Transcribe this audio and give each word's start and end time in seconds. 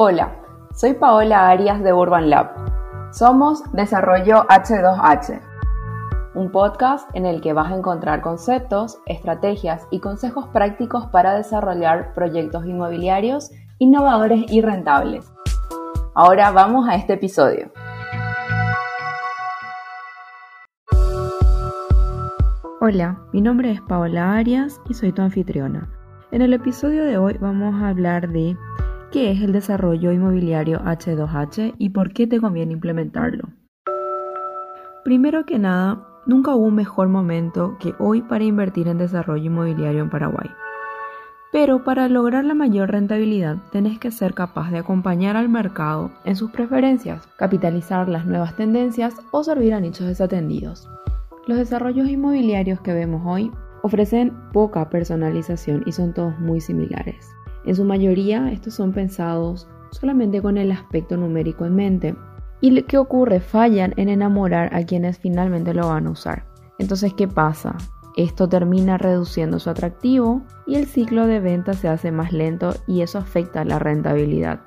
Hola, 0.00 0.30
soy 0.76 0.94
Paola 0.94 1.48
Arias 1.48 1.82
de 1.82 1.92
Urban 1.92 2.30
Lab. 2.30 2.52
Somos 3.10 3.64
Desarrollo 3.72 4.46
H2H, 4.46 5.40
un 6.36 6.52
podcast 6.52 7.10
en 7.16 7.26
el 7.26 7.40
que 7.40 7.52
vas 7.52 7.72
a 7.72 7.74
encontrar 7.74 8.20
conceptos, 8.20 9.00
estrategias 9.06 9.88
y 9.90 9.98
consejos 9.98 10.46
prácticos 10.52 11.06
para 11.06 11.34
desarrollar 11.34 12.14
proyectos 12.14 12.64
inmobiliarios 12.64 13.50
innovadores 13.78 14.44
y 14.52 14.62
rentables. 14.62 15.32
Ahora 16.14 16.52
vamos 16.52 16.88
a 16.88 16.94
este 16.94 17.14
episodio. 17.14 17.72
Hola, 22.80 23.18
mi 23.32 23.40
nombre 23.40 23.72
es 23.72 23.80
Paola 23.80 24.36
Arias 24.36 24.80
y 24.88 24.94
soy 24.94 25.10
tu 25.10 25.22
anfitriona. 25.22 25.90
En 26.30 26.40
el 26.40 26.52
episodio 26.52 27.02
de 27.02 27.18
hoy 27.18 27.36
vamos 27.40 27.82
a 27.82 27.88
hablar 27.88 28.28
de 28.28 28.56
qué 29.10 29.30
es 29.30 29.40
el 29.40 29.52
desarrollo 29.52 30.12
inmobiliario 30.12 30.80
H2H 30.80 31.74
y 31.78 31.90
por 31.90 32.12
qué 32.12 32.26
te 32.26 32.40
conviene 32.40 32.72
implementarlo. 32.72 33.48
Primero 35.04 35.46
que 35.46 35.58
nada, 35.58 36.06
nunca 36.26 36.54
hubo 36.54 36.66
un 36.66 36.74
mejor 36.74 37.08
momento 37.08 37.76
que 37.80 37.94
hoy 37.98 38.22
para 38.22 38.44
invertir 38.44 38.88
en 38.88 38.98
desarrollo 38.98 39.44
inmobiliario 39.44 40.02
en 40.02 40.10
Paraguay. 40.10 40.50
Pero 41.50 41.82
para 41.82 42.08
lograr 42.08 42.44
la 42.44 42.52
mayor 42.52 42.90
rentabilidad 42.90 43.56
tenés 43.72 43.98
que 43.98 44.10
ser 44.10 44.34
capaz 44.34 44.70
de 44.70 44.78
acompañar 44.78 45.36
al 45.36 45.48
mercado 45.48 46.10
en 46.26 46.36
sus 46.36 46.50
preferencias, 46.50 47.26
capitalizar 47.38 48.06
las 48.08 48.26
nuevas 48.26 48.54
tendencias 48.54 49.14
o 49.30 49.42
servir 49.42 49.72
a 49.72 49.80
nichos 49.80 50.06
desatendidos. 50.06 50.90
Los 51.46 51.56
desarrollos 51.56 52.08
inmobiliarios 52.10 52.82
que 52.82 52.92
vemos 52.92 53.22
hoy 53.24 53.50
ofrecen 53.82 54.34
poca 54.52 54.90
personalización 54.90 55.84
y 55.86 55.92
son 55.92 56.12
todos 56.12 56.38
muy 56.38 56.60
similares. 56.60 57.34
En 57.68 57.76
su 57.76 57.84
mayoría 57.84 58.50
estos 58.50 58.72
son 58.72 58.94
pensados 58.94 59.68
solamente 59.90 60.40
con 60.40 60.56
el 60.56 60.72
aspecto 60.72 61.18
numérico 61.18 61.66
en 61.66 61.76
mente. 61.76 62.16
¿Y 62.62 62.80
qué 62.84 62.96
ocurre? 62.96 63.40
Fallan 63.40 63.92
en 63.98 64.08
enamorar 64.08 64.74
a 64.74 64.86
quienes 64.86 65.18
finalmente 65.18 65.74
lo 65.74 65.88
van 65.88 66.06
a 66.06 66.12
usar. 66.12 66.46
Entonces, 66.78 67.12
¿qué 67.12 67.28
pasa? 67.28 67.76
Esto 68.16 68.48
termina 68.48 68.96
reduciendo 68.96 69.58
su 69.58 69.68
atractivo 69.68 70.40
y 70.66 70.76
el 70.76 70.86
ciclo 70.86 71.26
de 71.26 71.40
venta 71.40 71.74
se 71.74 71.88
hace 71.88 72.10
más 72.10 72.32
lento 72.32 72.74
y 72.86 73.02
eso 73.02 73.18
afecta 73.18 73.66
la 73.66 73.78
rentabilidad. 73.78 74.60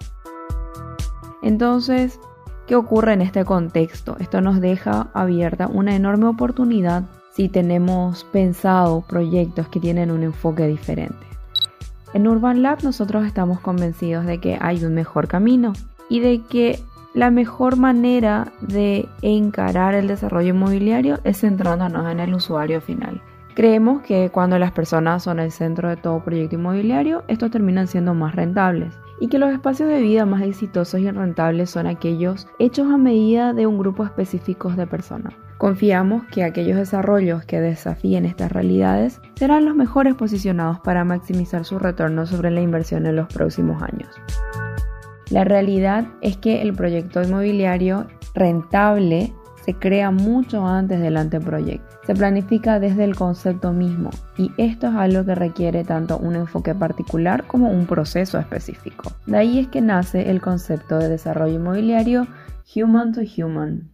Entonces, 1.41 2.19
¿Qué 2.67 2.75
ocurre 2.77 3.13
en 3.13 3.22
este 3.22 3.44
contexto? 3.44 4.16
Esto 4.19 4.39
nos 4.39 4.61
deja 4.61 5.09
abierta 5.13 5.67
una 5.67 5.94
enorme 5.94 6.27
oportunidad 6.27 7.03
si 7.33 7.49
tenemos 7.49 8.23
pensado 8.25 9.02
proyectos 9.02 9.67
que 9.67 9.81
tienen 9.81 10.09
un 10.11 10.23
enfoque 10.23 10.67
diferente. 10.67 11.31
En 12.13 12.27
Urban 12.27 12.61
Lab 12.61 12.83
nosotros 12.83 13.25
estamos 13.25 13.59
convencidos 13.59 14.25
de 14.25 14.39
que 14.39 14.57
hay 14.59 14.83
un 14.83 14.93
mejor 14.93 15.27
camino 15.27 15.73
y 16.09 16.19
de 16.19 16.41
que 16.41 16.79
la 17.13 17.31
mejor 17.31 17.77
manera 17.77 18.51
de 18.61 19.07
encarar 19.21 19.93
el 19.93 20.07
desarrollo 20.07 20.49
inmobiliario 20.49 21.19
es 21.23 21.39
centrándonos 21.39 22.09
en 22.11 22.19
el 22.19 22.33
usuario 22.33 22.81
final. 22.81 23.21
Creemos 23.55 24.01
que 24.01 24.29
cuando 24.29 24.57
las 24.59 24.71
personas 24.71 25.23
son 25.23 25.39
el 25.39 25.51
centro 25.51 25.89
de 25.89 25.97
todo 25.97 26.23
proyecto 26.23 26.55
inmobiliario, 26.55 27.23
estos 27.27 27.51
terminan 27.51 27.87
siendo 27.87 28.13
más 28.13 28.35
rentables 28.35 28.93
y 29.22 29.27
que 29.27 29.38
los 29.38 29.53
espacios 29.53 29.88
de 29.88 30.02
vida 30.02 30.25
más 30.25 30.41
exitosos 30.41 31.00
y 31.00 31.09
rentables 31.09 31.69
son 31.69 31.86
aquellos 31.86 32.47
hechos 32.58 32.91
a 32.91 32.97
medida 32.97 33.53
de 33.53 33.67
un 33.67 33.78
grupo 33.78 34.03
específico 34.03 34.72
de 34.72 34.88
personas. 34.88 35.36
Confiamos 35.59 36.23
que 36.31 36.44
aquellos 36.44 36.75
desarrollos 36.75 37.45
que 37.45 37.61
desafíen 37.61 38.25
estas 38.25 38.52
realidades 38.52 39.22
serán 39.36 39.66
los 39.66 39.75
mejores 39.75 40.16
posicionados 40.16 40.80
para 40.80 41.05
maximizar 41.05 41.66
su 41.66 41.78
retorno 41.78 42.25
sobre 42.25 42.50
la 42.50 42.61
inversión 42.61 43.05
en 43.05 43.16
los 43.16 43.31
próximos 43.31 43.80
años. 43.83 44.09
La 45.30 45.44
realidad 45.44 46.08
es 46.22 46.38
que 46.38 46.63
el 46.63 46.73
proyecto 46.73 47.22
inmobiliario 47.22 48.08
rentable 48.33 49.35
se 49.63 49.75
crea 49.75 50.09
mucho 50.09 50.66
antes 50.66 51.00
del 51.00 51.16
anteproyecto. 51.16 51.91
Se 52.06 52.16
planifica 52.16 52.79
desde 52.79 53.03
el 53.03 53.16
concepto 53.16 53.73
mismo 53.73 54.09
y 54.38 54.51
esto 54.57 54.88
es 54.88 54.95
algo 54.95 55.23
que 55.23 55.35
requiere 55.35 55.84
tanto 55.84 56.17
un 56.17 56.35
enfoque 56.35 56.73
particular 56.73 57.45
como 57.45 57.69
un 57.69 57.85
proceso 57.85 58.39
específico. 58.39 59.12
De 59.28 59.38
ahí 59.38 59.59
es 59.59 59.67
que 59.67 59.81
nace 59.81 60.31
el 60.31 60.41
concepto 60.41 60.97
de 60.97 61.09
desarrollo 61.09 61.56
inmobiliario 61.56 62.28
Human 62.75 63.13
to 63.13 63.22
Human. 63.38 63.91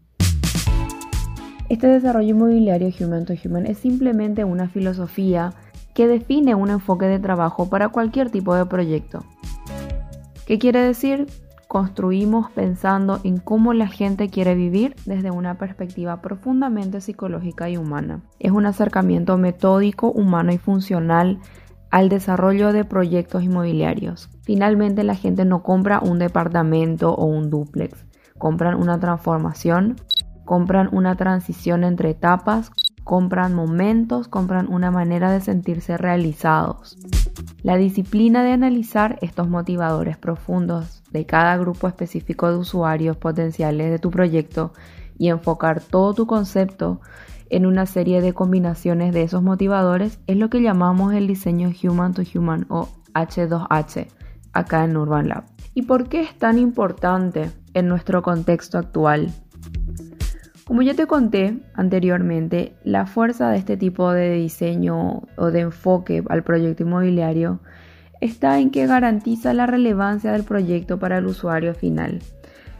Este 1.68 1.88
desarrollo 1.88 2.30
inmobiliario 2.30 2.90
Human 2.98 3.26
to 3.26 3.34
Human 3.44 3.66
es 3.66 3.80
simplemente 3.80 4.46
una 4.46 4.70
filosofía 4.70 5.54
que 5.94 6.08
define 6.08 6.56
un 6.56 6.70
enfoque 6.70 7.08
de 7.08 7.20
trabajo 7.20 7.70
para 7.70 7.90
cualquier 7.90 8.30
tipo 8.30 8.56
de 8.56 8.66
proyecto. 8.66 9.26
¿Qué 10.46 10.60
quiere 10.60 10.80
decir? 10.80 11.28
Construimos 11.68 12.50
pensando 12.52 13.20
en 13.24 13.38
cómo 13.38 13.74
la 13.74 13.88
gente 13.88 14.30
quiere 14.30 14.56
vivir 14.56 14.96
desde 15.06 15.32
una 15.32 15.58
perspectiva 15.58 16.22
profundamente 16.22 17.02
psicológica 17.02 17.70
y 17.70 17.78
humana. 17.78 18.22
Es 18.40 18.52
un 18.52 18.66
acercamiento 18.66 19.38
metódico, 19.38 20.12
humano 20.12 20.54
y 20.54 20.58
funcional 20.58 21.40
al 21.90 22.10
desarrollo 22.10 22.74
de 22.74 22.86
proyectos 22.86 23.44
inmobiliarios. 23.44 24.30
Finalmente 24.44 25.04
la 25.04 25.16
gente 25.16 25.46
no 25.46 25.64
compra 25.64 26.00
un 26.00 26.20
departamento 26.20 27.14
o 27.14 27.26
un 27.26 27.50
dúplex, 27.50 28.06
compran 28.38 28.76
una 28.76 29.00
transformación, 29.00 29.96
compran 30.46 30.90
una 30.92 31.16
transición 31.16 31.84
entre 31.84 32.10
etapas, 32.12 32.72
compran 33.08 33.56
momentos, 33.56 34.28
compran 34.28 34.68
una 34.70 34.92
manera 34.92 35.32
de 35.32 35.40
sentirse 35.40 35.96
realizados. 35.96 36.98
La 37.64 37.78
disciplina 37.78 38.44
de 38.44 38.52
analizar 38.52 39.18
estos 39.22 39.48
motivadores 39.48 40.18
profundos 40.18 41.02
de 41.12 41.26
cada 41.26 41.56
grupo 41.56 41.88
específico 41.88 42.52
de 42.52 42.58
usuarios 42.58 43.16
potenciales 43.16 43.92
de 43.92 43.98
tu 43.98 44.12
proyecto 44.12 44.74
y 45.18 45.30
enfocar 45.30 45.80
todo 45.80 46.14
tu 46.14 46.28
concepto 46.28 47.00
en 47.50 47.66
una 47.66 47.86
serie 47.86 48.20
de 48.20 48.34
combinaciones 48.34 49.14
de 49.14 49.24
esos 49.24 49.42
motivadores 49.42 50.20
es 50.28 50.36
lo 50.36 50.50
que 50.50 50.62
llamamos 50.62 51.14
el 51.14 51.28
diseño 51.28 51.72
Human 51.82 52.14
to 52.14 52.24
Human 52.36 52.66
o 52.68 52.90
H2H 53.14 54.08
acá 54.52 54.84
en 54.84 54.98
Urban 54.98 55.30
Lab. 55.30 55.46
¿Y 55.74 55.84
por 55.84 56.10
qué 56.10 56.20
es 56.24 56.38
tan 56.38 56.60
importante 56.60 57.52
en 57.74 57.88
nuestro 57.88 58.22
contexto 58.22 58.78
actual? 58.78 59.34
Como 60.68 60.82
ya 60.82 60.96
te 60.96 61.08
conté 61.08 61.58
anteriormente, 61.76 62.74
la 62.84 63.06
fuerza 63.06 63.50
de 63.50 63.58
este 63.58 63.78
tipo 63.78 64.12
de 64.12 64.32
diseño 64.32 65.24
o 65.38 65.50
de 65.50 65.62
enfoque 65.62 66.22
al 66.28 66.44
proyecto 66.44 66.84
inmobiliario 66.84 67.62
está 68.20 68.60
en 68.60 68.70
que 68.70 68.86
garantiza 68.86 69.54
la 69.54 69.66
relevancia 69.66 70.34
del 70.34 70.44
proyecto 70.44 71.00
para 71.00 71.20
el 71.20 71.26
usuario 71.26 71.74
final. 71.74 72.20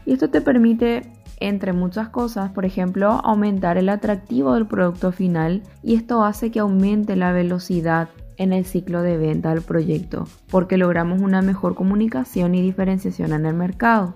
Y 0.04 0.12
esto 0.12 0.28
te 0.28 0.42
permite, 0.42 1.10
entre 1.40 1.72
muchas 1.72 2.10
cosas, 2.10 2.50
por 2.50 2.66
ejemplo, 2.66 3.22
aumentar 3.24 3.78
el 3.78 3.88
atractivo 3.88 4.52
del 4.52 4.66
producto 4.66 5.10
final 5.10 5.62
y 5.82 5.94
esto 5.94 6.22
hace 6.24 6.50
que 6.50 6.60
aumente 6.60 7.16
la 7.16 7.32
velocidad 7.32 8.10
en 8.36 8.52
el 8.52 8.66
ciclo 8.66 9.00
de 9.00 9.16
venta 9.16 9.54
del 9.54 9.62
proyecto, 9.62 10.28
porque 10.50 10.76
logramos 10.76 11.22
una 11.22 11.40
mejor 11.40 11.74
comunicación 11.74 12.54
y 12.54 12.60
diferenciación 12.60 13.32
en 13.32 13.46
el 13.46 13.54
mercado. 13.54 14.14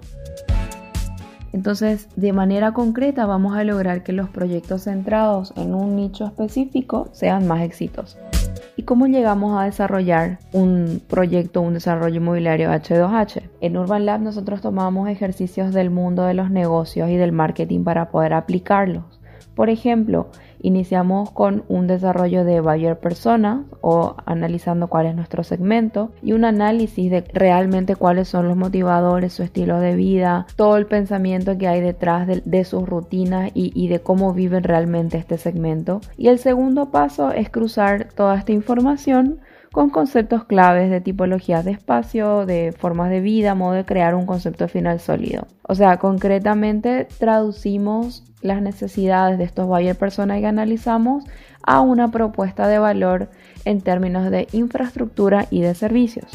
Entonces, 1.53 2.09
de 2.17 2.33
manera 2.33 2.73
concreta 2.73 3.27
vamos 3.27 3.57
a 3.57 3.65
lograr 3.65 4.03
que 4.03 4.13
los 4.13 4.31
proyectos 4.31 4.85
centrados 4.85 5.53
en 5.57 5.75
un 5.75 5.97
nicho 5.97 6.25
específico 6.25 7.09
sean 7.13 7.47
más 7.47 7.63
exitosos. 7.63 8.19
¿Y 8.75 8.85
cómo 8.85 9.07
llegamos 9.07 9.59
a 9.61 9.65
desarrollar 9.65 10.39
un 10.53 11.03
proyecto, 11.07 11.61
un 11.61 11.75
desarrollo 11.75 12.17
inmobiliario 12.17 12.71
H2H? 12.71 13.43
En 13.61 13.77
Urban 13.77 14.07
Lab 14.07 14.23
nosotros 14.23 14.62
tomamos 14.62 15.09
ejercicios 15.09 15.75
del 15.75 15.91
mundo 15.91 16.25
de 16.25 16.35
los 16.35 16.51
negocios 16.51 17.11
y 17.11 17.17
del 17.17 17.33
marketing 17.33 17.85
para 17.85 18.11
poder 18.11 18.33
aplicarlos. 18.33 19.22
Por 19.55 19.71
ejemplo, 19.71 20.29
iniciamos 20.61 21.31
con 21.31 21.65
un 21.69 21.87
desarrollo 21.87 22.45
de 22.45 22.61
buyer 22.61 22.99
persona 22.99 23.65
o 23.81 24.17
analizando 24.27 24.89
cuál 24.89 25.07
es 25.07 25.15
nuestro 25.15 25.43
segmento 25.43 26.13
y 26.23 26.33
un 26.33 26.45
análisis 26.45 27.11
de 27.11 27.23
realmente 27.33 27.97
cuáles 27.97 28.29
son 28.29 28.49
los 28.49 28.57
motivadores, 28.57 29.33
su 29.33 29.43
estilo 29.43 29.81
de 29.81 29.97
vida, 29.97 30.47
todo 30.56 30.77
el 30.77 30.87
pensamiento 30.87 31.59
que 31.59 31.69
hay 31.69 31.81
detrás 31.81 32.27
de, 32.27 32.65
sus 32.65 32.89
rutinas 32.89 33.50
y, 33.55 33.73
y 33.75 33.89
de 33.89 34.00
cómo 34.00 34.33
viven 34.33 34.62
realmente 34.62 35.19
este 35.19 35.37
segmento. 35.39 36.00
Y 36.17 36.29
el 36.29 36.38
segundo 36.38 36.91
paso 36.91 37.33
es 37.33 37.50
cruzar 37.50 38.09
toda 38.15 38.37
esta 38.37 38.53
información 38.53 39.41
con 39.73 39.89
conceptos 39.89 40.45
claves 40.45 40.91
de 40.91 41.01
tipologías 41.01 41.65
de 41.65 41.73
espacio, 41.73 42.45
de 42.45 42.73
formas 42.79 43.11
de 43.11 43.21
vida, 43.21 43.55
modo 43.55 43.73
de 43.73 43.87
crear 43.87 44.15
un 44.15 44.27
concepto 44.27 44.69
final 44.69 45.01
sólido. 45.01 45.47
O 45.63 45.75
sea, 45.75 45.99
concretamente 45.99 47.09
traducimos 47.19 48.23
las 48.43 48.61
necesidades 48.61 49.39
de 49.39 49.45
estos 49.45 49.67
buyer 49.67 49.97
personas 49.97 50.41
que 50.41 50.47
analizamos 50.47 51.25
a 51.65 51.81
una 51.81 52.11
propuesta 52.11 52.69
de 52.69 52.79
valor 52.79 53.31
en 53.65 53.81
términos 53.81 54.31
de 54.31 54.47
infraestructura 54.53 55.47
y 55.51 55.63
de 55.63 55.75
servicios. 55.75 56.31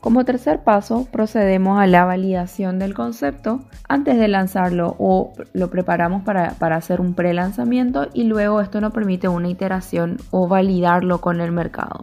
Como 0.00 0.24
tercer 0.24 0.64
paso, 0.64 1.06
procedemos 1.12 1.78
a 1.78 1.86
la 1.86 2.06
validación 2.06 2.78
del 2.78 2.94
concepto 2.94 3.60
antes 3.86 4.18
de 4.18 4.28
lanzarlo 4.28 4.96
o 4.98 5.34
lo 5.52 5.70
preparamos 5.70 6.22
para, 6.22 6.52
para 6.52 6.76
hacer 6.76 7.02
un 7.02 7.14
pre-lanzamiento 7.14 8.08
y 8.14 8.24
luego 8.24 8.62
esto 8.62 8.80
nos 8.80 8.94
permite 8.94 9.28
una 9.28 9.50
iteración 9.50 10.16
o 10.30 10.48
validarlo 10.48 11.20
con 11.20 11.42
el 11.42 11.52
mercado. 11.52 12.00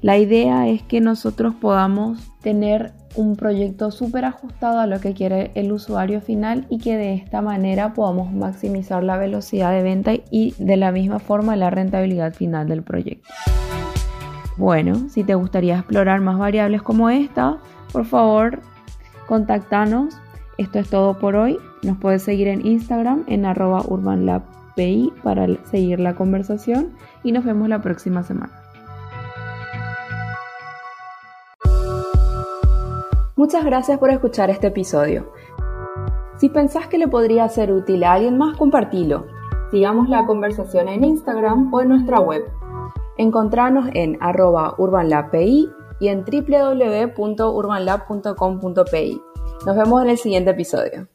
La 0.00 0.16
idea 0.16 0.68
es 0.68 0.82
que 0.82 1.00
nosotros 1.00 1.54
podamos 1.56 2.30
tener 2.40 2.92
un 3.16 3.34
proyecto 3.34 3.90
súper 3.90 4.24
ajustado 4.24 4.78
a 4.78 4.86
lo 4.86 5.00
que 5.00 5.12
quiere 5.12 5.50
el 5.56 5.72
usuario 5.72 6.20
final 6.20 6.66
y 6.68 6.78
que 6.78 6.96
de 6.96 7.14
esta 7.14 7.42
manera 7.42 7.94
podamos 7.94 8.32
maximizar 8.32 9.02
la 9.02 9.16
velocidad 9.16 9.72
de 9.72 9.82
venta 9.82 10.12
y 10.30 10.54
de 10.58 10.76
la 10.76 10.92
misma 10.92 11.18
forma 11.18 11.56
la 11.56 11.70
rentabilidad 11.70 12.32
final 12.32 12.68
del 12.68 12.84
proyecto. 12.84 13.28
Bueno, 14.56 15.08
si 15.08 15.24
te 15.24 15.34
gustaría 15.34 15.78
explorar 15.78 16.20
más 16.20 16.38
variables 16.38 16.82
como 16.82 17.10
esta, 17.10 17.58
por 17.92 18.04
favor, 18.04 18.60
contáctanos. 19.26 20.14
Esto 20.58 20.78
es 20.78 20.88
todo 20.90 21.18
por 21.18 21.34
hoy. 21.34 21.58
Nos 21.82 21.98
puedes 21.98 22.22
seguir 22.22 22.46
en 22.46 22.64
Instagram 22.64 23.24
en 23.26 23.46
arroba 23.46 23.82
urbanlabpi 23.86 25.12
para 25.24 25.46
seguir 25.64 25.98
la 25.98 26.14
conversación 26.14 26.92
y 27.24 27.32
nos 27.32 27.44
vemos 27.44 27.68
la 27.68 27.80
próxima 27.80 28.22
semana. 28.22 28.67
Muchas 33.38 33.64
gracias 33.64 33.98
por 34.00 34.10
escuchar 34.10 34.50
este 34.50 34.66
episodio. 34.66 35.32
Si 36.38 36.48
pensás 36.48 36.88
que 36.88 36.98
le 36.98 37.06
podría 37.06 37.48
ser 37.48 37.72
útil 37.72 38.02
a 38.02 38.14
alguien 38.14 38.36
más, 38.36 38.56
compartilo. 38.56 39.28
Sigamos 39.70 40.08
la 40.08 40.26
conversación 40.26 40.88
en 40.88 41.04
Instagram 41.04 41.72
o 41.72 41.80
en 41.80 41.90
nuestra 41.90 42.18
web. 42.18 42.42
Encontranos 43.16 43.90
en 43.94 44.18
arroba 44.20 44.74
urbanlabpi 44.76 45.70
y 46.00 46.08
en 46.08 46.24
www.urbanlab.com.pi. 46.24 49.22
Nos 49.64 49.76
vemos 49.76 50.02
en 50.02 50.10
el 50.10 50.18
siguiente 50.18 50.50
episodio. 50.50 51.06